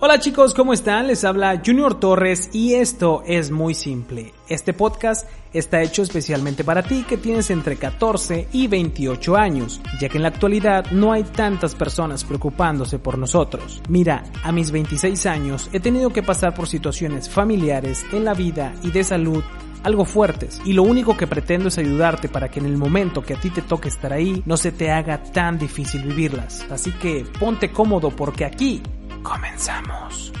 Hola 0.00 0.20
chicos, 0.20 0.54
¿cómo 0.54 0.72
están? 0.72 1.08
Les 1.08 1.24
habla 1.24 1.60
Junior 1.66 1.98
Torres 1.98 2.50
y 2.52 2.74
esto 2.74 3.24
es 3.26 3.50
muy 3.50 3.74
simple. 3.74 4.32
Este 4.48 4.72
podcast 4.72 5.28
está 5.52 5.82
hecho 5.82 6.02
especialmente 6.02 6.62
para 6.62 6.84
ti 6.84 7.02
que 7.02 7.16
tienes 7.16 7.50
entre 7.50 7.74
14 7.74 8.46
y 8.52 8.68
28 8.68 9.36
años, 9.36 9.80
ya 10.00 10.08
que 10.08 10.18
en 10.18 10.22
la 10.22 10.28
actualidad 10.28 10.92
no 10.92 11.12
hay 11.12 11.24
tantas 11.24 11.74
personas 11.74 12.22
preocupándose 12.22 13.00
por 13.00 13.18
nosotros. 13.18 13.82
Mira, 13.88 14.22
a 14.44 14.52
mis 14.52 14.70
26 14.70 15.26
años 15.26 15.68
he 15.72 15.80
tenido 15.80 16.10
que 16.10 16.22
pasar 16.22 16.54
por 16.54 16.68
situaciones 16.68 17.28
familiares 17.28 18.06
en 18.12 18.24
la 18.24 18.34
vida 18.34 18.76
y 18.84 18.92
de 18.92 19.02
salud 19.02 19.42
algo 19.82 20.04
fuertes 20.04 20.60
y 20.64 20.74
lo 20.74 20.84
único 20.84 21.16
que 21.16 21.26
pretendo 21.26 21.68
es 21.68 21.78
ayudarte 21.78 22.28
para 22.28 22.48
que 22.48 22.60
en 22.60 22.66
el 22.66 22.76
momento 22.76 23.22
que 23.22 23.34
a 23.34 23.40
ti 23.40 23.50
te 23.50 23.62
toque 23.62 23.88
estar 23.88 24.12
ahí 24.12 24.44
no 24.46 24.56
se 24.56 24.70
te 24.70 24.92
haga 24.92 25.24
tan 25.24 25.58
difícil 25.58 26.04
vivirlas. 26.04 26.64
Así 26.70 26.92
que 26.92 27.26
ponte 27.40 27.72
cómodo 27.72 28.10
porque 28.10 28.44
aquí 28.44 28.80
comenzamos. 29.28 30.32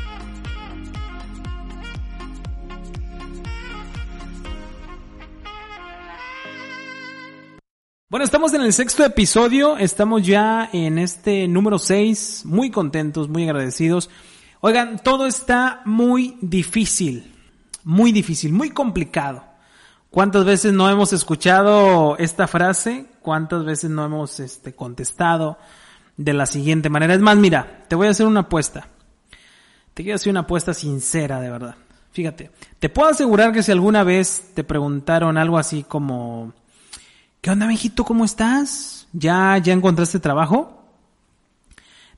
Bueno, 8.08 8.24
estamos 8.24 8.54
en 8.54 8.62
el 8.62 8.72
sexto 8.72 9.04
episodio, 9.04 9.76
estamos 9.76 10.26
ya 10.26 10.70
en 10.72 10.98
este 10.98 11.46
número 11.46 11.78
6, 11.78 12.44
muy 12.46 12.70
contentos, 12.70 13.28
muy 13.28 13.44
agradecidos. 13.44 14.08
Oigan, 14.60 14.98
todo 15.02 15.26
está 15.26 15.82
muy 15.84 16.38
difícil, 16.40 17.34
muy 17.84 18.10
difícil, 18.12 18.54
muy 18.54 18.70
complicado. 18.70 19.44
¿Cuántas 20.08 20.46
veces 20.46 20.72
no 20.72 20.88
hemos 20.88 21.12
escuchado 21.12 22.16
esta 22.16 22.46
frase? 22.46 23.04
¿Cuántas 23.20 23.66
veces 23.66 23.90
no 23.90 24.06
hemos 24.06 24.40
este, 24.40 24.74
contestado 24.74 25.58
de 26.18 26.34
la 26.34 26.44
siguiente 26.44 26.90
manera? 26.90 27.14
Es 27.14 27.20
más, 27.20 27.38
mira, 27.38 27.84
te 27.88 27.96
voy 27.96 28.08
a 28.08 28.10
hacer 28.10 28.26
una 28.26 28.40
apuesta. 28.40 28.88
Te 29.94 30.02
quiero 30.02 30.16
hacer 30.16 30.30
una 30.30 30.40
apuesta 30.40 30.74
sincera, 30.74 31.40
de 31.40 31.50
verdad. 31.50 31.76
Fíjate, 32.12 32.50
te 32.78 32.88
puedo 32.88 33.08
asegurar 33.08 33.52
que 33.52 33.62
si 33.62 33.72
alguna 33.72 34.04
vez 34.04 34.50
te 34.54 34.64
preguntaron 34.64 35.38
algo 35.38 35.56
así 35.56 35.84
como, 35.84 36.52
¿qué 37.40 37.50
onda, 37.50 37.66
mijito? 37.66 38.04
¿Cómo 38.04 38.24
estás? 38.24 39.06
¿Ya, 39.12 39.56
ya 39.58 39.72
encontraste 39.72 40.18
trabajo? 40.18 40.84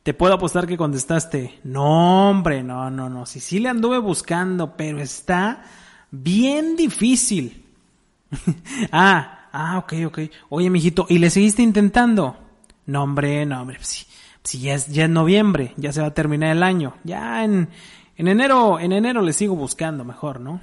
Te 0.03 0.15
puedo 0.15 0.33
apostar 0.33 0.67
que 0.67 0.79
contestaste, 0.79 1.61
no, 1.63 2.31
hombre, 2.31 2.63
no, 2.63 2.91
no, 2.91 3.11
no, 3.11 3.27
sí, 3.27 3.39
sí 3.39 3.59
le 3.59 3.69
anduve 3.69 3.99
buscando, 3.99 4.75
pero 4.75 4.99
está 4.99 5.63
bien 6.11 6.75
difícil. 6.77 7.67
ah, 8.93 9.49
ah, 9.53 9.79
ok, 9.79 9.93
ok. 10.07 10.19
Oye, 10.49 10.71
mijito, 10.71 11.05
¿y 11.09 11.19
le 11.19 11.29
seguiste 11.29 11.63
intentando? 11.63 12.50
No, 12.87 13.03
hombre, 13.03 13.47
no, 13.47 13.63
hombre, 13.63 13.79
si, 13.83 14.07
si 14.43 14.61
ya 14.61 14.75
es, 14.75 14.89
ya 14.89 15.05
es 15.05 15.11
noviembre, 15.11 15.75
ya 15.77 15.93
se 15.93 16.01
va 16.01 16.09
a 16.09 16.15
terminar 16.15 16.57
el 16.57 16.63
año. 16.63 16.95
Ya 17.05 17.45
en, 17.45 17.69
en 18.17 18.29
enero, 18.29 18.81
en 18.81 18.93
enero 18.93 19.23
le 19.23 19.33
sigo 19.33 19.57
buscando 19.57 20.05
mejor, 20.05 20.41
¿no? 20.41 20.61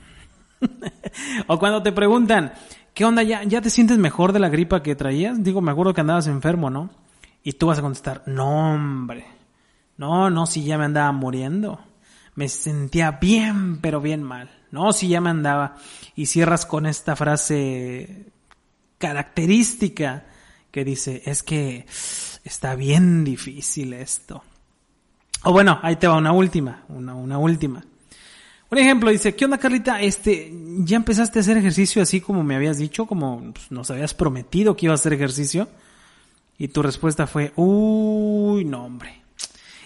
o 1.47 1.59
cuando 1.59 1.83
te 1.83 1.91
preguntan, 1.91 2.53
¿qué 2.93 3.05
onda? 3.05 3.23
¿Ya, 3.23 3.43
¿Ya 3.43 3.61
te 3.61 3.69
sientes 3.69 3.97
mejor 3.97 4.33
de 4.33 4.39
la 4.39 4.49
gripa 4.49 4.83
que 4.83 4.95
traías? 4.95 5.43
Digo, 5.43 5.61
me 5.61 5.71
acuerdo 5.71 5.93
que 5.93 6.01
andabas 6.01 6.27
enfermo, 6.27 6.69
¿no? 6.69 6.89
Y 7.43 7.53
tú 7.53 7.67
vas 7.67 7.79
a 7.79 7.81
contestar, 7.81 8.23
no, 8.25 8.73
hombre. 8.73 9.25
No, 9.97 10.29
no, 10.29 10.45
si 10.45 10.63
ya 10.63 10.77
me 10.77 10.85
andaba 10.85 11.11
muriendo. 11.11 11.79
Me 12.35 12.49
sentía 12.49 13.11
bien, 13.11 13.79
pero 13.81 13.99
bien 13.99 14.21
mal. 14.21 14.49
No, 14.71 14.93
si 14.93 15.07
ya 15.07 15.21
me 15.21 15.29
andaba. 15.29 15.75
Y 16.15 16.27
cierras 16.27 16.65
con 16.65 16.85
esta 16.85 17.15
frase 17.15 18.27
característica 18.97 20.25
que 20.77 20.85
dice, 20.85 21.23
es 21.25 21.41
que 21.41 21.87
está 22.43 22.75
bien 22.75 23.23
difícil 23.23 23.93
esto. 23.93 24.43
O 25.43 25.51
bueno, 25.51 25.79
ahí 25.81 25.95
te 25.95 26.07
va 26.07 26.17
una 26.17 26.33
última, 26.33 26.83
una, 26.89 27.15
una 27.15 27.39
última. 27.39 27.83
Un 28.69 28.77
ejemplo 28.77 29.09
dice, 29.09 29.33
¿qué 29.35 29.45
onda 29.45 29.57
Carlita? 29.57 29.99
Este, 29.99 30.53
¿ya 30.81 30.97
empezaste 30.97 31.39
a 31.39 31.41
hacer 31.41 31.57
ejercicio 31.57 31.99
así 31.99 32.21
como 32.21 32.43
me 32.43 32.55
habías 32.55 32.77
dicho? 32.77 33.07
Como 33.07 33.53
pues, 33.53 33.71
nos 33.71 33.89
habías 33.89 34.13
prometido 34.13 34.75
que 34.75 34.85
iba 34.85 34.93
a 34.93 35.01
hacer 35.01 35.13
ejercicio. 35.13 35.67
Y 36.59 36.67
tu 36.67 36.83
respuesta 36.83 37.25
fue, 37.25 37.53
uy, 37.55 38.63
no 38.63 38.85
hombre. 38.85 39.23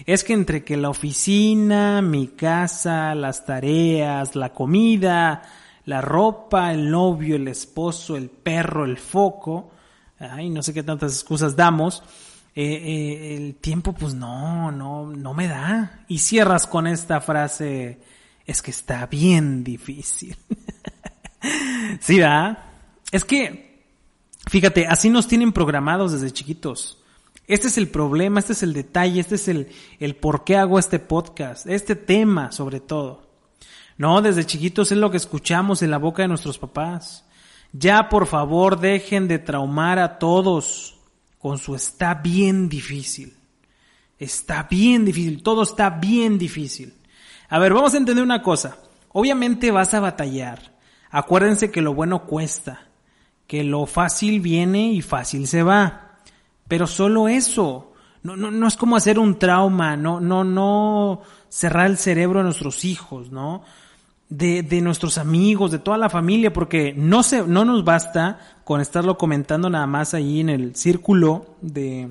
Es 0.06 0.26
que 0.26 0.34
entre 0.34 0.66
que 0.66 0.76
la 0.76 0.90
oficina, 0.90 2.02
mi 2.02 2.28
casa, 2.28 3.16
las 3.16 3.46
tareas, 3.46 4.36
la 4.36 4.52
comida, 4.52 5.42
la 5.86 6.02
ropa, 6.02 6.74
el 6.74 6.92
novio, 6.92 7.38
el 7.38 7.48
esposo, 7.48 8.18
el 8.18 8.30
perro, 8.30 8.84
el 8.84 8.98
foco, 8.98 9.72
ay, 10.22 10.50
no 10.50 10.64
sé 10.64 10.74
qué 10.74 10.84
tantas 10.84 11.14
excusas 11.14 11.56
damos, 11.56 12.04
eh, 12.56 12.64
eh, 12.64 13.38
el 13.38 13.56
tiempo 13.56 13.94
pues 13.94 14.14
no, 14.14 14.72
no, 14.72 15.08
no 15.08 15.34
me 15.34 15.48
da. 15.48 16.06
Y 16.08 16.20
cierras 16.20 16.68
con 16.68 16.88
esta 16.88 17.22
frase, 17.22 18.00
es 18.46 18.62
que 18.62 18.72
está 18.72 19.06
bien 19.08 19.64
difícil. 19.64 20.36
¿Sí, 22.00 22.20
da? 22.20 22.72
Es 23.12 23.26
que 23.26 23.72
Fíjate, 24.50 24.88
así 24.88 25.10
nos 25.10 25.28
tienen 25.28 25.52
programados 25.52 26.14
desde 26.14 26.32
chiquitos. 26.32 26.98
Este 27.48 27.68
es 27.68 27.78
el 27.78 27.90
problema, 27.90 28.40
este 28.40 28.54
es 28.54 28.64
el 28.64 28.74
detalle, 28.74 29.20
este 29.20 29.36
es 29.36 29.48
el, 29.48 29.70
el 30.00 30.16
por 30.16 30.44
qué 30.44 30.58
hago 30.58 30.80
este 30.80 31.00
podcast, 31.00 31.68
este 31.68 31.96
tema 31.96 32.52
sobre 32.52 32.80
todo. 32.80 33.30
No, 33.98 34.22
desde 34.22 34.46
chiquitos 34.46 34.92
es 34.92 34.98
lo 34.98 35.12
que 35.12 35.18
escuchamos 35.18 35.82
en 35.84 35.92
la 35.92 35.98
boca 35.98 36.24
de 36.24 36.30
nuestros 36.30 36.58
papás. 36.58 37.26
Ya 37.74 38.10
por 38.10 38.28
favor 38.28 38.80
dejen 38.80 39.28
de 39.28 39.40
traumar 39.40 40.00
a 40.00 40.20
todos 40.20 40.96
con 41.40 41.58
su 41.58 41.76
está 41.76 42.16
bien 42.16 42.70
difícil. 42.70 43.36
Está 44.20 44.68
bien 44.70 45.06
difícil, 45.06 45.42
todo 45.42 45.64
está 45.64 45.90
bien 45.90 46.38
difícil. 46.38 46.94
A 47.50 47.60
ver, 47.60 47.74
vamos 47.74 47.94
a 47.94 47.98
entender 47.98 48.24
una 48.24 48.42
cosa. 48.42 48.78
Obviamente 49.10 49.72
vas 49.72 49.94
a 49.94 50.00
batallar. 50.00 50.78
Acuérdense 51.10 51.72
que 51.72 51.82
lo 51.82 51.94
bueno 51.94 52.26
cuesta 52.26 52.92
que 53.52 53.66
lo 53.66 53.86
fácil 53.86 54.40
viene 54.40 54.94
y 54.94 55.02
fácil 55.02 55.46
se 55.46 55.62
va. 55.62 56.20
Pero 56.70 56.88
solo 56.88 57.28
eso. 57.28 57.92
No, 58.24 58.38
no, 58.38 58.50
no 58.50 58.66
es 58.66 58.78
como 58.78 58.96
hacer 58.96 59.20
un 59.20 59.38
trauma, 59.38 59.98
no, 59.98 60.22
no, 60.22 60.46
no 60.46 61.22
cerrar 61.50 61.88
el 61.88 61.98
cerebro 61.98 62.40
a 62.40 62.44
nuestros 62.44 62.86
hijos, 62.86 63.30
¿no? 63.30 63.64
De, 64.32 64.64
de 64.64 64.80
nuestros 64.80 65.18
amigos, 65.18 65.72
de 65.72 65.80
toda 65.80 65.98
la 65.98 66.10
familia, 66.10 66.54
porque 66.54 66.94
no 66.96 67.22
se, 67.22 67.46
no 67.46 67.66
nos 67.66 67.84
basta 67.84 68.40
con 68.64 68.80
estarlo 68.80 69.18
comentando 69.18 69.70
nada 69.70 69.86
más 69.88 70.14
ahí 70.14 70.40
en 70.40 70.48
el 70.48 70.74
círculo 70.74 71.58
de, 71.60 72.08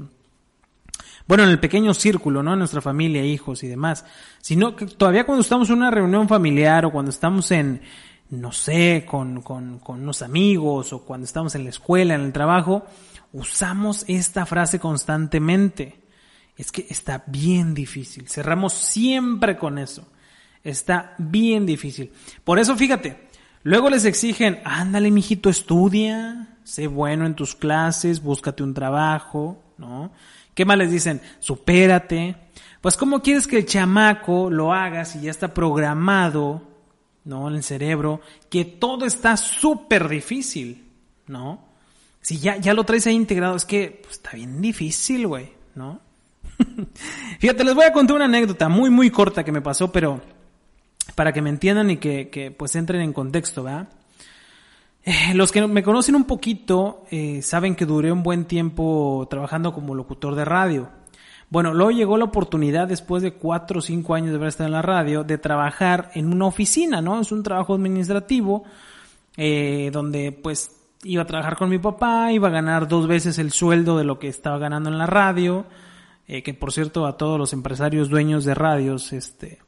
bueno, 1.31 1.45
en 1.45 1.51
el 1.51 1.61
pequeño 1.61 1.95
círculo, 1.95 2.43
¿no? 2.43 2.57
Nuestra 2.57 2.81
familia, 2.81 3.25
hijos 3.25 3.63
y 3.63 3.69
demás. 3.69 4.05
Sino 4.41 4.75
que 4.75 4.85
todavía 4.87 5.25
cuando 5.25 5.43
estamos 5.43 5.71
en 5.71 5.77
una 5.77 5.91
reunión 5.93 6.27
familiar 6.27 6.85
o 6.85 6.91
cuando 6.91 7.13
estamos 7.13 7.53
en, 7.53 7.83
no 8.31 8.51
sé, 8.51 9.07
con, 9.09 9.41
con, 9.41 9.79
con 9.79 10.03
unos 10.03 10.23
amigos 10.23 10.93
o 10.93 11.05
cuando 11.05 11.27
estamos 11.27 11.55
en 11.55 11.63
la 11.63 11.71
escuela, 11.71 12.17
en 12.17 12.23
el 12.23 12.33
trabajo, 12.33 12.85
usamos 13.33 14.05
esta 14.09 14.45
frase 14.45 14.81
constantemente. 14.81 16.01
Es 16.57 16.73
que 16.73 16.85
está 16.91 17.23
bien 17.29 17.75
difícil. 17.75 18.29
Cerramos 18.29 18.73
siempre 18.73 19.57
con 19.57 19.79
eso. 19.79 20.09
Está 20.63 21.15
bien 21.19 21.67
difícil. 21.67 22.13
Por 22.45 22.59
eso, 22.59 22.77
fíjate, 22.77 23.29
luego 23.63 23.91
les 23.91 24.05
exigen, 24.05 24.61
ándale, 24.65 25.11
mijito, 25.11 25.49
estudia, 25.51 26.57
sé 26.65 26.87
bueno 26.87 27.27
en 27.27 27.35
tus 27.35 27.55
clases, 27.55 28.23
búscate 28.23 28.63
un 28.63 28.75
trabajo, 28.75 29.63
¿no? 29.79 30.13
¿Qué 30.55 30.65
más 30.65 30.79
les 30.79 30.91
dicen? 30.91 31.21
Supérate. 31.39 32.37
Pues, 32.81 32.97
¿cómo 32.97 33.23
quieres 33.23 33.47
que 33.47 33.59
el 33.59 33.67
chamaco 33.67 34.51
lo 34.51 34.73
haga 34.73 35.05
si 35.05 35.21
ya 35.21 35.31
está 35.31 35.55
programado 35.55 36.71
¿no? 37.25 37.49
En 37.49 37.57
el 37.57 37.63
cerebro, 37.63 38.21
que 38.49 38.65
todo 38.65 39.07
está 39.07 39.37
súper 39.37 40.09
difícil, 40.09 40.85
¿no? 41.27 41.69
Si 42.21 42.39
ya, 42.39 42.57
ya 42.57 42.75
lo 42.75 42.85
traes 42.85 43.07
ahí 43.07 43.15
integrado, 43.15 43.57
es 43.57 43.65
que 43.65 44.01
pues, 44.03 44.17
está 44.17 44.33
bien 44.33 44.61
difícil, 44.61 45.27
güey, 45.27 45.53
¿no? 45.75 46.01
Fíjate, 47.39 47.65
les 47.65 47.75
voy 47.75 47.85
a 47.85 47.93
contar 47.93 48.17
una 48.17 48.25
anécdota 48.27 48.69
muy, 48.69 48.91
muy 48.91 49.11
corta 49.11 49.45
que 49.45 49.53
me 49.53 49.63
pasó, 49.63 49.91
pero 49.91 50.21
para 51.15 51.33
que 51.33 51.43
me 51.43 51.51
entiendan 51.51 51.91
y 51.91 51.97
que, 51.97 52.29
que 52.29 52.51
pues 52.51 52.75
entren 52.77 53.03
en 53.03 53.13
contexto, 53.13 53.63
¿verdad? 53.63 53.89
Eh, 55.03 55.35
los 55.35 55.51
que 55.51 55.67
me 55.67 55.83
conocen 55.83 56.15
un 56.15 56.25
poquito 56.25 57.05
eh, 57.11 57.41
saben 57.43 57.75
que 57.75 57.87
duré 57.87 58.13
un 58.13 58.23
buen 58.23 58.45
tiempo 58.45 59.27
trabajando 59.31 59.73
como 59.73 59.95
locutor 59.95 60.35
de 60.35 60.45
radio. 60.45 60.89
Bueno, 61.49 61.75
luego 61.75 61.91
llegó 61.91 62.17
la 62.17 62.27
oportunidad, 62.27 62.87
después 62.87 63.23
de 63.23 63.33
cuatro 63.33 63.81
o 63.81 63.83
cinco 63.83 64.15
años 64.15 64.31
de 64.31 64.37
haber 64.37 64.49
estado 64.49 64.69
en 64.69 64.75
la 64.75 64.83
radio, 64.83 65.25
de 65.25 65.37
trabajar 65.37 66.11
en 66.15 66.33
una 66.33 66.47
oficina, 66.47 67.03
¿no? 67.03 67.21
Es 67.21 67.33
un 67.33 67.43
trabajo 67.43 67.75
administrativo, 67.75 68.63
eh, 69.37 69.91
donde 69.93 70.31
pues 70.31 70.77
iba 71.03 71.23
a 71.23 71.27
trabajar 71.27 71.57
con 71.57 71.71
mi 71.71 71.79
papá, 71.79 72.31
iba 72.31 72.49
a 72.49 72.53
ganar 72.53 72.87
dos 72.87 73.09
veces 73.09 73.39
el 73.39 73.51
sueldo 73.51 73.99
de 73.99 74.05
lo 74.05 74.19
que 74.19 74.29
estaba 74.29 74.59
ganando 74.59 74.91
en 74.91 74.99
la 74.99 75.07
radio, 75.07 75.67
eh, 76.29 76.43
que 76.43 76.55
por 76.55 76.73
cierto 76.73 77.07
a 77.07 77.17
todos 77.17 77.39
los 77.39 77.53
empresarios 77.53 78.11
dueños 78.11 78.45
de 78.45 78.55
radios, 78.55 79.13
este, 79.13 79.59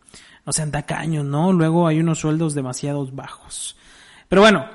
no 0.45 0.53
sean 0.53 0.71
tacaños, 0.71 1.25
¿no? 1.25 1.53
Luego 1.53 1.87
hay 1.87 2.01
unos 2.01 2.21
sueldos 2.21 2.55
demasiado 2.55 3.07
bajos. 3.13 3.77
Pero 4.29 4.43
bueno, 4.43 4.67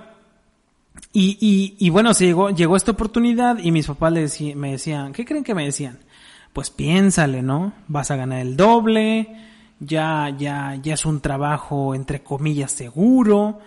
y, 1.14 1.76
y, 1.80 1.90
bueno, 1.90 2.14
se 2.14 2.26
llegó, 2.26 2.52
llegó 2.52 2.76
esta 2.76 2.92
oportunidad 2.92 3.58
y 3.60 3.72
mis 3.72 3.88
papás 3.88 4.14
me 4.56 4.72
decían, 4.72 5.14
¿qué 5.14 5.26
creen 5.26 5.44
que 5.44 5.56
me 5.56 5.66
decían? 5.66 6.00
Pues 6.54 6.70
piénsale, 6.70 7.42
¿no? 7.42 7.74
Vas 7.88 8.12
a 8.12 8.16
ganar 8.16 8.40
el 8.40 8.56
doble, 8.56 9.36
ya, 9.80 10.30
ya, 10.38 10.76
ya 10.76 10.94
es 10.94 11.06
un 11.06 11.22
trabajo 11.22 11.96
entre 11.96 12.24
comillas 12.24 12.72
seguro, 12.72 13.60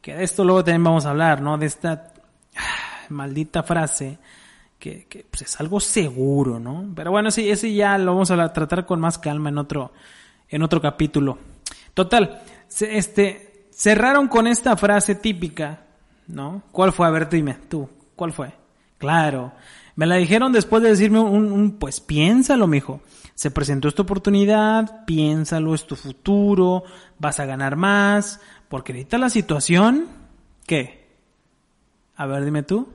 que 0.00 0.14
de 0.14 0.24
esto 0.24 0.44
luego 0.44 0.64
también 0.64 0.84
vamos 0.84 1.06
a 1.06 1.10
hablar, 1.10 1.40
¿no? 1.40 1.58
De 1.58 1.66
esta 1.66 2.12
ah, 2.56 3.06
maldita 3.10 3.62
frase 3.62 4.18
que, 4.78 5.06
que 5.06 5.26
pues 5.30 5.42
es 5.42 5.60
algo 5.60 5.80
seguro, 5.80 6.58
¿no? 6.58 6.90
Pero 6.94 7.10
bueno, 7.10 7.30
sí, 7.30 7.50
ese 7.50 7.72
ya 7.74 7.96
lo 7.98 8.12
vamos 8.12 8.30
a 8.30 8.52
tratar 8.52 8.86
con 8.86 9.00
más 9.00 9.18
calma 9.18 9.48
en 9.50 9.58
otro, 9.58 9.92
en 10.48 10.62
otro 10.62 10.80
capítulo. 10.80 11.38
Total, 11.94 12.42
este, 12.80 13.68
cerraron 13.70 14.28
con 14.28 14.46
esta 14.46 14.76
frase 14.76 15.14
típica, 15.14 15.84
¿no? 16.26 16.62
¿Cuál 16.72 16.92
fue? 16.92 17.06
A 17.06 17.10
ver, 17.10 17.28
dime, 17.28 17.54
tú, 17.68 17.88
¿cuál 18.16 18.32
fue? 18.32 18.52
Claro, 18.98 19.52
me 19.96 20.06
la 20.06 20.16
dijeron 20.16 20.52
después 20.52 20.82
de 20.82 20.90
decirme 20.90 21.20
un, 21.20 21.52
un 21.52 21.78
pues 21.78 22.00
piénsalo, 22.00 22.66
mijo. 22.66 23.00
Se 23.34 23.50
presentó 23.50 23.88
esta 23.88 24.02
oportunidad, 24.02 25.04
piénsalo, 25.06 25.74
es 25.74 25.86
tu 25.86 25.96
futuro, 25.96 26.84
vas 27.18 27.40
a 27.40 27.46
ganar 27.46 27.76
más, 27.76 28.40
porque 28.68 28.92
ahorita 28.92 29.18
la 29.18 29.28
situación, 29.28 30.06
¿qué? 30.66 31.04
A 32.16 32.26
ver, 32.26 32.44
dime 32.44 32.62
tú. 32.62 32.88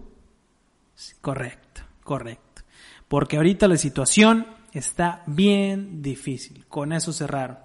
Correcto, 1.21 1.81
correcto. 2.03 2.63
Porque 3.07 3.37
ahorita 3.37 3.67
la 3.67 3.77
situación 3.77 4.45
está 4.73 5.23
bien 5.25 6.01
difícil. 6.01 6.65
Con 6.67 6.93
eso 6.93 7.13
cerraron. 7.13 7.57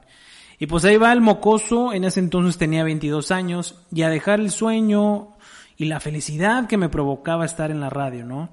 Y 0.58 0.66
pues 0.66 0.84
ahí 0.84 0.96
va 0.96 1.12
el 1.12 1.20
mocoso, 1.20 1.92
en 1.92 2.04
ese 2.04 2.20
entonces 2.20 2.58
tenía 2.58 2.84
22 2.84 3.30
años, 3.30 3.76
y 3.92 4.02
a 4.02 4.08
dejar 4.08 4.40
el 4.40 4.50
sueño 4.50 5.30
y 5.76 5.86
la 5.86 6.00
felicidad 6.00 6.68
que 6.68 6.76
me 6.76 6.88
provocaba 6.88 7.44
estar 7.44 7.70
en 7.70 7.80
la 7.80 7.90
radio, 7.90 8.24
¿no? 8.24 8.50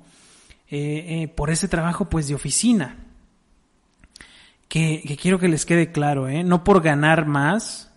Eh, 0.70 1.24
eh, 1.24 1.28
por 1.28 1.52
ese 1.52 1.68
trabajo 1.68 2.10
pues 2.10 2.28
de 2.28 2.36
oficina. 2.36 2.98
Que, 4.68 5.18
quiero 5.22 5.38
que 5.38 5.50
les 5.50 5.66
quede 5.66 5.92
claro, 5.92 6.30
¿eh? 6.30 6.44
No 6.44 6.64
por 6.64 6.82
ganar 6.82 7.26
más, 7.26 7.92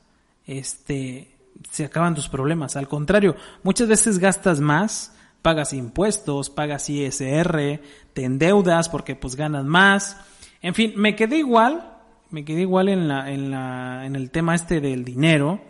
este, 0.46 1.30
se 1.70 1.84
acaban 1.84 2.16
tus 2.16 2.28
problemas. 2.28 2.76
Al 2.76 2.88
contrario, 2.88 3.36
muchas 3.62 3.86
veces 3.86 4.18
gastas 4.18 4.58
más, 4.60 5.14
pagas 5.40 5.72
impuestos, 5.72 6.50
pagas 6.50 6.90
ISR, 6.90 7.80
te 8.12 8.24
endeudas 8.24 8.88
porque 8.88 9.14
pues 9.14 9.36
ganas 9.36 9.64
más 9.64 10.16
en 10.64 10.74
fin, 10.74 10.94
me 10.96 11.14
quedé 11.14 11.36
igual, 11.36 11.92
me 12.30 12.42
quedé 12.42 12.62
igual 12.62 12.88
en 12.88 13.06
la, 13.06 13.30
en 13.30 13.50
la, 13.50 14.06
en 14.06 14.16
el 14.16 14.30
tema 14.30 14.54
este 14.54 14.80
del 14.80 15.04
dinero, 15.04 15.60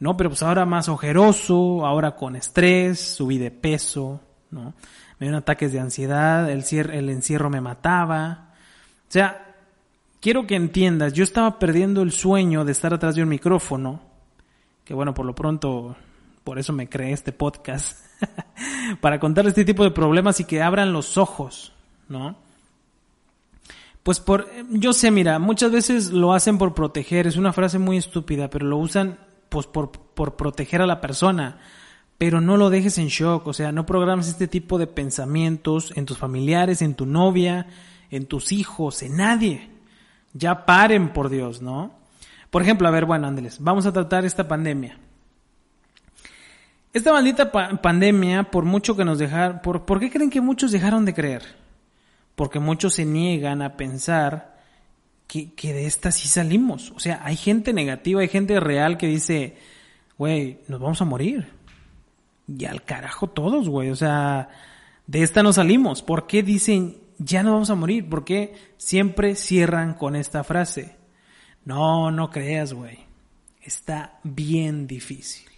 ¿no? 0.00 0.18
Pero 0.18 0.28
pues 0.28 0.42
ahora 0.42 0.66
más 0.66 0.90
ojeroso, 0.90 1.86
ahora 1.86 2.14
con 2.14 2.36
estrés, 2.36 3.00
subí 3.00 3.38
de 3.38 3.50
peso, 3.50 4.20
¿no? 4.50 4.74
Me 5.18 5.26
dieron 5.28 5.36
ataques 5.36 5.72
de 5.72 5.80
ansiedad, 5.80 6.50
el, 6.50 6.62
el 6.90 7.08
encierro 7.08 7.48
me 7.48 7.62
mataba. 7.62 8.52
O 9.08 9.10
sea, 9.10 9.54
quiero 10.20 10.46
que 10.46 10.56
entiendas, 10.56 11.14
yo 11.14 11.24
estaba 11.24 11.58
perdiendo 11.58 12.02
el 12.02 12.12
sueño 12.12 12.66
de 12.66 12.72
estar 12.72 12.92
atrás 12.92 13.14
de 13.14 13.22
un 13.22 13.30
micrófono, 13.30 14.02
que 14.84 14.92
bueno, 14.92 15.14
por 15.14 15.24
lo 15.24 15.34
pronto, 15.34 15.96
por 16.44 16.58
eso 16.58 16.74
me 16.74 16.90
creé 16.90 17.12
este 17.12 17.32
podcast, 17.32 17.98
para 19.00 19.18
contar 19.18 19.46
este 19.46 19.64
tipo 19.64 19.84
de 19.84 19.90
problemas 19.90 20.38
y 20.40 20.44
que 20.44 20.60
abran 20.60 20.92
los 20.92 21.16
ojos, 21.16 21.72
¿no? 22.10 22.43
Pues 24.04 24.20
por, 24.20 24.46
yo 24.68 24.92
sé, 24.92 25.10
mira, 25.10 25.38
muchas 25.38 25.72
veces 25.72 26.10
lo 26.10 26.34
hacen 26.34 26.58
por 26.58 26.74
proteger, 26.74 27.26
es 27.26 27.36
una 27.36 27.54
frase 27.54 27.78
muy 27.78 27.96
estúpida, 27.96 28.50
pero 28.50 28.66
lo 28.66 28.76
usan 28.76 29.18
pues 29.48 29.66
por, 29.66 29.90
por 29.92 30.36
proteger 30.36 30.82
a 30.82 30.86
la 30.86 31.00
persona. 31.00 31.58
Pero 32.18 32.42
no 32.42 32.58
lo 32.58 32.68
dejes 32.68 32.98
en 32.98 33.08
shock, 33.08 33.46
o 33.46 33.54
sea, 33.54 33.72
no 33.72 33.86
programes 33.86 34.28
este 34.28 34.46
tipo 34.46 34.76
de 34.76 34.86
pensamientos 34.86 35.90
en 35.96 36.04
tus 36.04 36.18
familiares, 36.18 36.82
en 36.82 36.94
tu 36.94 37.06
novia, 37.06 37.66
en 38.10 38.26
tus 38.26 38.52
hijos, 38.52 39.02
en 39.02 39.16
nadie. 39.16 39.70
Ya 40.34 40.66
paren, 40.66 41.14
por 41.14 41.30
Dios, 41.30 41.62
¿no? 41.62 41.94
Por 42.50 42.60
ejemplo, 42.60 42.86
a 42.86 42.90
ver, 42.90 43.06
bueno, 43.06 43.26
Ándeles, 43.26 43.56
vamos 43.58 43.86
a 43.86 43.92
tratar 43.92 44.26
esta 44.26 44.46
pandemia. 44.46 44.98
Esta 46.92 47.10
maldita 47.10 47.50
pandemia, 47.50 48.50
por 48.50 48.64
mucho 48.64 48.94
que 48.94 49.04
nos 49.06 49.18
dejaron, 49.18 49.60
por, 49.62 49.86
¿por 49.86 49.98
qué 49.98 50.10
creen 50.10 50.28
que 50.28 50.42
muchos 50.42 50.72
dejaron 50.72 51.06
de 51.06 51.14
creer? 51.14 51.63
Porque 52.34 52.58
muchos 52.58 52.94
se 52.94 53.04
niegan 53.04 53.62
a 53.62 53.76
pensar 53.76 54.60
que, 55.26 55.52
que, 55.54 55.72
de 55.72 55.86
esta 55.86 56.10
sí 56.10 56.28
salimos. 56.28 56.90
O 56.92 57.00
sea, 57.00 57.20
hay 57.24 57.36
gente 57.36 57.72
negativa, 57.72 58.20
hay 58.20 58.28
gente 58.28 58.58
real 58.60 58.98
que 58.98 59.06
dice, 59.06 59.56
güey, 60.18 60.58
nos 60.68 60.80
vamos 60.80 61.00
a 61.00 61.04
morir. 61.04 61.48
Y 62.46 62.64
al 62.66 62.84
carajo 62.84 63.28
todos, 63.28 63.68
güey. 63.68 63.90
O 63.90 63.96
sea, 63.96 64.48
de 65.06 65.22
esta 65.22 65.42
no 65.42 65.52
salimos. 65.52 66.02
¿Por 66.02 66.26
qué 66.26 66.42
dicen, 66.42 66.98
ya 67.18 67.42
no 67.42 67.52
vamos 67.52 67.70
a 67.70 67.74
morir? 67.74 68.08
¿Por 68.08 68.24
qué 68.24 68.54
siempre 68.76 69.36
cierran 69.36 69.94
con 69.94 70.16
esta 70.16 70.44
frase? 70.44 70.96
No, 71.64 72.10
no 72.10 72.30
creas, 72.30 72.72
güey. 72.72 72.98
Está 73.62 74.18
bien 74.22 74.86
difícil. 74.86 75.48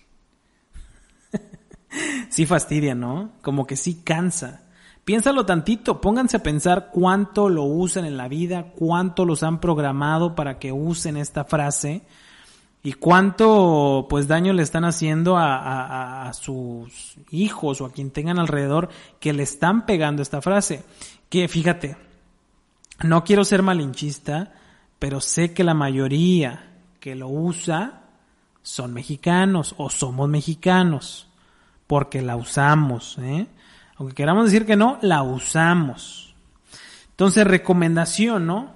sí 2.29 2.47
fastidia, 2.47 2.95
¿no? 2.95 3.33
Como 3.43 3.67
que 3.67 3.77
sí 3.77 4.03
cansa. 4.05 4.66
Piénsalo 5.07 5.47
tantito, 5.47 6.01
pónganse 6.01 6.39
a 6.39 6.43
pensar 6.43 6.91
cuánto 6.93 7.49
lo 7.49 7.63
usan 7.63 8.07
en 8.07 8.17
la 8.17 8.27
vida, 8.27 8.73
cuánto 8.75 9.25
los 9.25 9.45
han 9.45 9.61
programado 9.61 10.35
para 10.35 10.59
que 10.59 10.73
usen 10.73 11.17
esta 11.17 11.45
frase 11.45 12.03
y 12.83 12.95
cuánto 12.95 14.09
pues 14.11 14.27
daño 14.27 14.53
le 14.53 14.65
están 14.65 14.85
haciendo 14.85 15.37
a, 15.37 16.27
a, 16.27 16.33
sus 16.33 17.19
hijos 17.31 17.81
o 17.81 17.87
a 17.87 17.93
quien 17.93 18.11
tengan 18.11 18.41
alrededor 18.41 18.89
que 19.21 19.33
le 19.33 19.45
están 19.45 19.87
pegando 19.87 20.23
esta 20.23 20.43
frase. 20.43 20.83
Que 21.29 21.47
fíjate, 21.47 21.97
no 23.05 23.23
quiero 23.23 23.45
ser 23.45 23.63
malinchista, 23.63 24.55
pero 24.99 25.21
sé 25.21 25.55
que 25.55 25.63
la 25.63 25.75
mayoría 25.75 26.81
que 26.99 27.15
lo 27.15 27.29
usa 27.29 28.07
son 28.61 28.93
mexicanos 28.93 29.77
o 29.79 29.89
somos 29.89 30.29
mexicanos 30.29 31.29
porque 31.87 32.23
la 32.23 32.35
usamos, 32.35 33.19
¿eh? 33.19 33.47
Aunque 33.97 34.15
queramos 34.15 34.47
decir 34.47 34.67
que 34.67 34.77
no, 34.77 34.99
la 35.03 35.23
usamos. 35.23 36.35
Entonces, 37.11 37.47
recomendación, 37.47 38.47
¿no? 38.47 38.75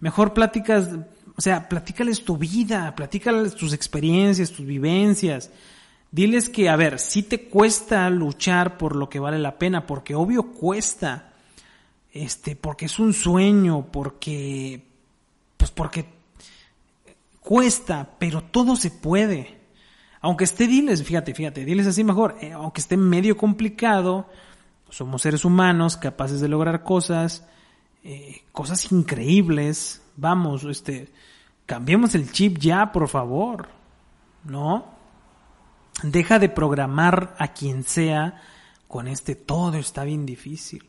Mejor 0.00 0.34
pláticas, 0.34 0.90
o 1.36 1.40
sea, 1.40 1.68
platícales 1.68 2.24
tu 2.24 2.36
vida, 2.36 2.94
platícales 2.94 3.54
tus 3.54 3.72
experiencias, 3.72 4.50
tus 4.50 4.66
vivencias. 4.66 5.50
Diles 6.10 6.50
que, 6.50 6.68
a 6.68 6.76
ver, 6.76 6.98
si 6.98 7.22
te 7.22 7.48
cuesta 7.48 8.10
luchar 8.10 8.76
por 8.76 8.96
lo 8.96 9.08
que 9.08 9.20
vale 9.20 9.38
la 9.38 9.58
pena, 9.58 9.86
porque 9.86 10.14
obvio 10.14 10.52
cuesta, 10.52 11.32
este, 12.12 12.54
porque 12.54 12.84
es 12.86 12.98
un 12.98 13.14
sueño, 13.14 13.86
porque, 13.90 14.84
pues 15.56 15.70
porque 15.70 16.04
cuesta, 17.40 18.10
pero 18.18 18.42
todo 18.42 18.76
se 18.76 18.90
puede. 18.90 19.61
Aunque 20.22 20.44
esté, 20.44 20.68
diles, 20.68 21.02
fíjate, 21.02 21.34
fíjate, 21.34 21.64
diles 21.64 21.86
así 21.88 22.04
mejor, 22.04 22.36
eh, 22.40 22.52
aunque 22.52 22.80
esté 22.80 22.96
medio 22.96 23.36
complicado, 23.36 24.28
somos 24.88 25.22
seres 25.22 25.44
humanos 25.44 25.96
capaces 25.96 26.40
de 26.40 26.48
lograr 26.48 26.84
cosas, 26.84 27.44
eh, 28.04 28.42
cosas 28.52 28.92
increíbles. 28.92 30.00
Vamos, 30.16 30.62
este, 30.62 31.08
cambiemos 31.66 32.14
el 32.14 32.30
chip 32.30 32.58
ya, 32.58 32.92
por 32.92 33.08
favor, 33.08 33.68
¿no? 34.44 34.86
Deja 36.04 36.38
de 36.38 36.48
programar 36.48 37.34
a 37.38 37.48
quien 37.48 37.82
sea 37.82 38.40
con 38.86 39.08
este 39.08 39.34
todo 39.34 39.76
está 39.76 40.04
bien 40.04 40.24
difícil. 40.24 40.88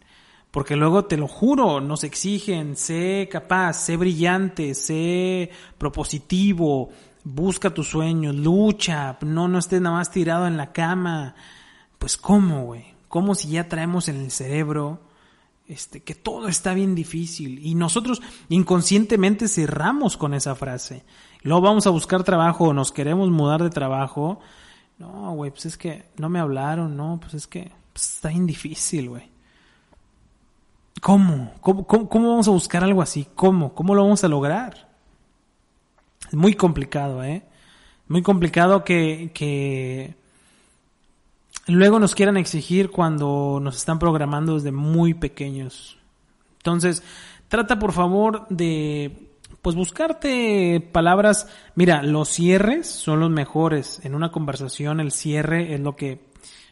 Porque 0.52 0.76
luego 0.76 1.06
te 1.06 1.18
lo 1.18 1.28
juro, 1.28 1.82
nos 1.82 2.04
exigen, 2.04 2.76
sé 2.76 3.28
capaz, 3.32 3.74
sé 3.74 3.98
brillante, 3.98 4.76
sé 4.76 5.50
propositivo, 5.80 6.92
busca 7.24 7.74
tus 7.74 7.90
sueños, 7.90 8.36
lucha, 8.36 9.18
no, 9.22 9.48
no 9.48 9.60
estés 9.60 9.82
nada 9.82 9.98
más 9.98 10.12
tirado 10.12 10.48
en 10.48 10.58
la 10.58 10.72
cama. 10.72 11.36
Pues 11.98 12.18
cómo, 12.18 12.66
güey, 12.66 12.86
cómo 13.08 13.36
si 13.36 13.50
ya 13.50 13.68
traemos 13.68 14.10
en 14.10 14.18
el 14.18 14.32
cerebro 14.32 15.02
este, 15.68 16.04
que 16.04 16.14
todo 16.14 16.50
está 16.50 16.74
bien 16.74 16.94
difícil 16.94 17.66
y 17.66 17.76
nosotros 17.76 18.22
inconscientemente 18.50 19.48
cerramos 19.48 20.18
con 20.18 20.34
esa 20.34 20.56
frase. 20.56 21.06
Luego 21.42 21.62
vamos 21.62 21.88
a 21.88 21.92
buscar 21.92 22.24
trabajo 22.24 22.66
o 22.66 22.74
nos 22.74 22.92
queremos 22.92 23.30
mudar 23.30 23.64
de 23.64 23.70
trabajo. 23.70 24.40
No, 24.98 25.32
güey, 25.34 25.52
pues 25.52 25.66
es 25.66 25.78
que 25.78 26.10
no 26.18 26.30
me 26.30 26.40
hablaron, 26.40 26.98
no, 26.98 27.18
pues 27.22 27.34
es 27.34 27.48
que 27.48 27.72
pues 27.94 28.16
está 28.16 28.30
bien 28.30 28.46
difícil, 28.46 29.10
güey. 29.10 29.32
¿Cómo? 31.02 31.52
¿Cómo, 31.60 31.86
cómo? 31.86 32.30
vamos 32.30 32.48
a 32.48 32.52
buscar 32.52 32.84
algo 32.84 33.02
así? 33.02 33.28
¿Cómo? 33.36 33.74
¿Cómo 33.74 33.94
lo 33.96 34.04
vamos 34.04 34.24
a 34.24 34.28
lograr? 34.28 34.93
Muy 36.34 36.56
complicado, 36.56 37.24
¿eh? 37.24 37.44
Muy 38.08 38.22
complicado 38.22 38.84
que, 38.84 39.32
que 39.34 40.16
luego 41.68 42.00
nos 42.00 42.16
quieran 42.16 42.38
exigir 42.38 42.90
cuando 42.90 43.60
nos 43.62 43.78
están 43.78 44.00
programando 44.00 44.56
desde 44.56 44.72
muy 44.72 45.14
pequeños. 45.14 45.98
Entonces, 46.58 47.04
trata 47.48 47.80
por 47.80 47.92
favor 47.92 48.46
de 48.50 49.30
pues 49.62 49.78
buscarte 49.78 50.86
palabras, 50.92 51.48
mira, 51.76 52.04
los 52.04 52.28
cierres 52.28 52.90
son 52.90 53.22
los 53.22 53.30
mejores. 53.30 54.02
En 54.04 54.14
una 54.14 54.32
conversación 54.32 55.00
el 55.00 55.12
cierre 55.12 55.74
es 55.74 55.80
lo 55.80 55.96
que 55.96 56.20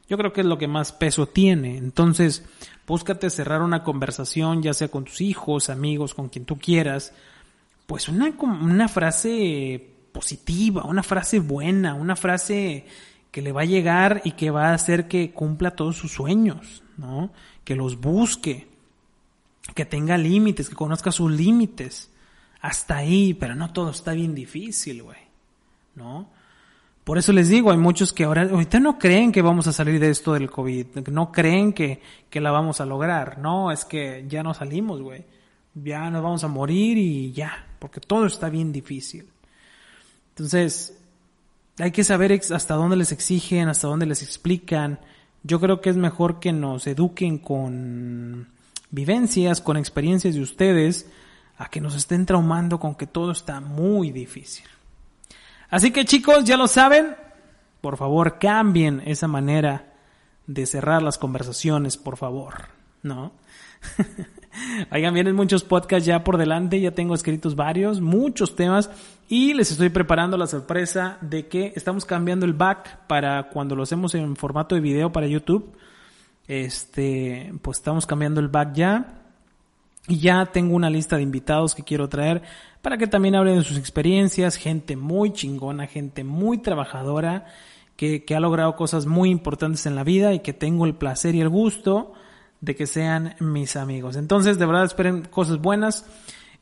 yo 0.10 0.18
creo 0.18 0.34
que 0.34 0.42
es 0.42 0.48
lo 0.48 0.58
que 0.58 0.68
más 0.68 0.92
peso 0.92 1.26
tiene. 1.26 1.78
Entonces, 1.78 2.44
búscate 2.86 3.30
cerrar 3.30 3.62
una 3.62 3.84
conversación, 3.84 4.62
ya 4.62 4.74
sea 4.74 4.90
con 4.90 5.06
tus 5.06 5.22
hijos, 5.22 5.70
amigos, 5.70 6.14
con 6.14 6.28
quien 6.28 6.44
tú 6.44 6.60
quieras, 6.60 7.14
pues 7.92 8.08
una, 8.08 8.34
una 8.40 8.88
frase 8.88 9.86
positiva, 10.14 10.86
una 10.86 11.04
frase 11.04 11.40
buena, 11.42 11.94
una 11.94 12.16
frase 12.16 12.86
que 13.32 13.42
le 13.42 13.52
va 13.52 13.64
a 13.64 13.66
llegar 13.66 14.22
y 14.24 14.32
que 14.32 14.50
va 14.50 14.70
a 14.70 14.74
hacer 14.74 15.10
que 15.10 15.32
cumpla 15.32 15.72
todos 15.72 15.98
sus 15.98 16.14
sueños, 16.14 16.84
¿no? 16.96 17.34
Que 17.66 17.76
los 17.76 18.00
busque, 18.00 18.70
que 19.76 19.84
tenga 19.84 20.18
límites, 20.18 20.70
que 20.70 20.76
conozca 20.76 21.12
sus 21.12 21.34
límites. 21.34 22.10
Hasta 22.62 22.96
ahí, 22.96 23.34
pero 23.34 23.56
no 23.56 23.74
todo 23.74 23.92
está 23.92 24.14
bien 24.14 24.34
difícil, 24.36 25.04
güey, 25.04 25.20
¿no? 25.96 26.30
Por 27.04 27.18
eso 27.18 27.34
les 27.34 27.50
digo, 27.50 27.72
hay 27.72 27.78
muchos 27.78 28.14
que 28.14 28.24
ahora, 28.24 28.44
ahorita 28.44 28.80
no 28.80 28.98
creen 29.00 29.34
que 29.34 29.42
vamos 29.42 29.68
a 29.68 29.74
salir 29.74 30.00
de 30.00 30.12
esto 30.12 30.32
del 30.32 30.50
COVID, 30.50 31.10
no 31.10 31.30
creen 31.34 31.74
que, 31.74 32.02
que 32.30 32.40
la 32.40 32.52
vamos 32.52 32.80
a 32.80 32.86
lograr, 32.86 33.38
no, 33.38 33.70
es 33.70 33.84
que 33.84 34.24
ya 34.30 34.44
no 34.44 34.54
salimos, 34.54 35.02
güey, 35.02 35.26
ya 35.76 36.10
nos 36.10 36.24
vamos 36.24 36.46
a 36.46 36.48
morir 36.48 36.98
y 36.98 37.34
ya, 37.34 37.68
porque 37.82 38.00
todo 38.00 38.28
está 38.28 38.48
bien 38.50 38.72
difícil. 38.72 39.28
Entonces, 40.30 40.96
hay 41.80 41.90
que 41.90 42.04
saber 42.04 42.32
hasta 42.32 42.76
dónde 42.76 42.96
les 42.96 43.12
exigen, 43.12 43.70
hasta 43.70 43.88
dónde 43.88 44.06
les 44.06 44.22
explican. 44.22 45.00
Yo 45.42 45.60
creo 45.60 45.82
que 45.82 45.90
es 45.90 45.98
mejor 45.98 46.40
que 46.40 46.54
nos 46.54 46.86
eduquen 46.86 47.40
con 47.40 48.50
vivencias, 48.92 49.62
con 49.62 49.78
experiencias 49.78 50.36
de 50.36 50.42
ustedes, 50.42 51.08
a 51.58 51.70
que 51.70 51.82
nos 51.82 51.96
estén 51.96 52.28
traumando 52.28 52.80
con 52.80 52.94
que 52.94 53.08
todo 53.08 53.32
está 53.32 53.60
muy 53.60 54.12
difícil. 54.12 54.68
Así 55.72 55.90
que 55.90 56.06
chicos, 56.06 56.44
ya 56.44 56.58
lo 56.58 56.68
saben, 56.68 57.16
por 57.82 57.98
favor 57.98 58.38
cambien 58.38 59.02
esa 59.08 59.28
manera 59.28 59.92
de 60.46 60.68
cerrar 60.68 61.02
las 61.02 61.18
conversaciones, 61.18 61.98
por 61.98 62.18
favor, 62.18 62.68
¿no? 63.04 63.32
Oigan, 64.92 65.14
vienen 65.14 65.36
muchos 65.36 65.64
podcasts 65.64 66.06
ya 66.06 66.24
por 66.24 66.38
delante, 66.38 66.80
ya 66.80 66.92
tengo 66.92 67.16
escritos 67.16 67.56
varios, 67.56 68.02
muchos 68.02 68.56
temas 68.56 68.90
y 69.30 69.54
les 69.54 69.72
estoy 69.72 69.90
preparando 69.90 70.38
la 70.38 70.48
sorpresa 70.48 71.18
de 71.22 71.48
que 71.48 71.72
estamos 71.76 72.06
cambiando 72.06 72.46
el 72.46 72.54
back 72.54 73.08
para 73.08 73.44
cuando 73.44 73.76
lo 73.76 73.84
hacemos 73.84 74.14
en 74.14 74.36
formato 74.36 74.76
de 74.76 74.82
video 74.82 75.12
para 75.12 75.28
YouTube. 75.28 75.72
Este, 76.48 77.54
pues 77.62 77.78
estamos 77.78 78.06
cambiando 78.06 78.42
el 78.42 78.50
back 78.50 78.74
ya. 78.74 79.18
Y 80.08 80.20
ya 80.20 80.48
tengo 80.48 80.76
una 80.76 80.90
lista 80.90 81.16
de 81.16 81.24
invitados 81.24 81.76
que 81.76 81.84
quiero 81.84 82.10
traer 82.10 82.42
para 82.82 82.98
que 82.98 83.08
también 83.08 83.36
hablen 83.36 83.60
de 83.60 83.64
sus 83.64 83.78
experiencias, 83.78 84.56
gente 84.58 84.96
muy 84.96 85.32
chingona, 85.32 85.86
gente 85.88 86.24
muy 86.24 86.58
trabajadora, 86.58 87.46
que, 87.96 88.26
que 88.26 88.36
ha 88.36 88.40
logrado 88.40 88.76
cosas 88.76 89.06
muy 89.06 89.30
importantes 89.30 89.86
en 89.86 89.96
la 89.96 90.04
vida 90.04 90.34
y 90.34 90.40
que 90.40 90.54
tengo 90.54 90.86
el 90.86 90.96
placer 90.96 91.36
y 91.36 91.42
el 91.42 91.50
gusto 91.50 92.14
de 92.62 92.76
que 92.76 92.86
sean 92.86 93.36
mis 93.40 93.76
amigos. 93.76 94.16
Entonces, 94.16 94.58
de 94.58 94.66
verdad, 94.66 94.86
esperen 94.86 95.24
cosas 95.24 95.60
buenas. 95.60 96.06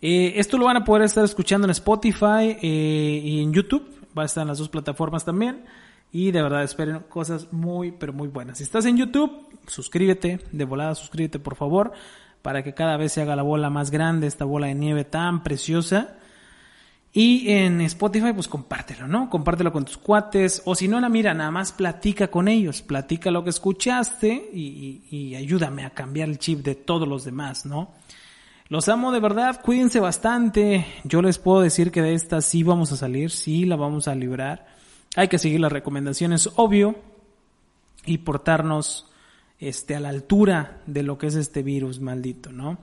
Eh, 0.01 0.33
esto 0.37 0.57
lo 0.57 0.65
van 0.65 0.77
a 0.77 0.85
poder 0.85 1.03
estar 1.03 1.23
escuchando 1.25 1.67
en 1.67 1.71
Spotify 1.71 2.57
eh, 2.61 3.21
y 3.23 3.43
en 3.43 3.53
YouTube. 3.53 3.85
Va 4.17 4.23
a 4.23 4.25
estar 4.25 4.41
en 4.41 4.47
las 4.47 4.57
dos 4.57 4.69
plataformas 4.69 5.25
también. 5.25 5.65
Y 6.11 6.31
de 6.31 6.41
verdad, 6.41 6.63
esperen 6.63 6.99
cosas 7.09 7.51
muy, 7.51 7.91
pero 7.91 8.13
muy 8.13 8.29
buenas. 8.29 8.57
Si 8.57 8.63
estás 8.63 8.85
en 8.85 8.97
YouTube, 8.97 9.31
suscríbete. 9.67 10.39
De 10.51 10.65
volada, 10.65 10.95
suscríbete, 10.95 11.37
por 11.37 11.55
favor. 11.55 11.91
Para 12.41 12.63
que 12.63 12.73
cada 12.73 12.95
vez 12.95 13.11
se 13.11 13.21
haga 13.21 13.35
la 13.35 13.43
bola 13.43 13.69
más 13.69 13.91
grande, 13.91 14.25
esta 14.25 14.45
bola 14.45 14.67
de 14.67 14.75
nieve 14.75 15.03
tan 15.03 15.43
preciosa. 15.43 16.15
Y 17.11 17.49
en 17.49 17.81
Spotify, 17.81 18.33
pues 18.33 18.47
compártelo, 18.47 19.07
¿no? 19.07 19.29
Compártelo 19.29 19.71
con 19.71 19.83
tus 19.83 19.97
cuates. 19.97 20.61
O 20.65 20.75
si 20.75 20.87
no, 20.87 20.99
la 20.99 21.09
mira, 21.09 21.33
nada 21.33 21.49
más 21.49 21.71
platica 21.71 22.29
con 22.29 22.47
ellos. 22.47 22.81
Platica 22.81 23.31
lo 23.31 23.43
que 23.43 23.49
escuchaste 23.49 24.49
y, 24.53 25.33
ayúdame 25.35 25.85
a 25.85 25.89
cambiar 25.89 26.29
el 26.29 26.37
chip 26.37 26.59
de 26.63 26.75
todos 26.75 27.07
los 27.07 27.25
demás, 27.25 27.65
¿no? 27.65 27.91
Los 28.67 28.87
amo 28.87 29.11
de 29.11 29.19
verdad, 29.19 29.61
cuídense 29.61 29.99
bastante. 29.99 30.85
Yo 31.03 31.23
les 31.23 31.39
puedo 31.39 31.61
decir 31.61 31.91
que 31.91 32.03
de 32.03 32.13
esta 32.13 32.41
sí 32.41 32.61
vamos 32.61 32.91
a 32.91 32.97
salir, 32.97 33.31
sí 33.31 33.65
la 33.65 33.75
vamos 33.75 34.07
a 34.07 34.13
librar. 34.13 34.67
Hay 35.15 35.27
que 35.27 35.39
seguir 35.39 35.59
las 35.59 35.71
recomendaciones, 35.71 36.51
obvio, 36.55 36.95
y 38.05 38.19
portarnos 38.19 39.07
este, 39.59 39.95
a 39.95 39.99
la 39.99 40.09
altura 40.09 40.81
de 40.85 41.01
lo 41.01 41.17
que 41.17 41.27
es 41.27 41.35
este 41.35 41.63
virus 41.63 41.99
maldito, 41.99 42.51
¿no? 42.51 42.77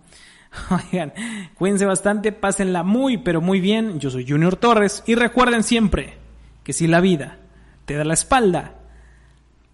Oigan, 0.70 1.12
cuídense 1.54 1.84
bastante, 1.84 2.32
pásenla 2.32 2.82
muy, 2.82 3.18
pero 3.18 3.40
muy 3.40 3.60
bien. 3.60 4.00
Yo 4.00 4.10
soy 4.10 4.28
Junior 4.28 4.56
Torres 4.56 5.02
y 5.06 5.14
recuerden 5.14 5.62
siempre 5.62 6.18
que 6.64 6.72
si 6.72 6.86
la 6.86 7.00
vida 7.00 7.38
te 7.84 7.94
da 7.94 8.04
la 8.04 8.14
espalda, 8.14 8.74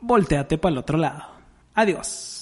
volteate 0.01 0.59
para 0.59 0.73
el 0.73 0.79
otro 0.79 0.99
lado. 0.99 1.25
Adiós. 1.75 2.42